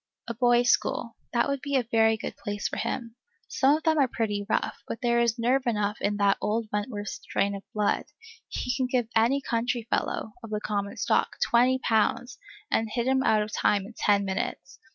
[0.27, 3.15] A boys' school, that would be a very good place for him;
[3.47, 7.09] some of them are pretty rough, but there is nerve enough in that old Wentworth
[7.09, 8.05] strain of blood;
[8.47, 12.39] he can give any country fellow, of the common stock, twenty pounds,
[12.71, 14.79] and hit him out of time in ten minutes.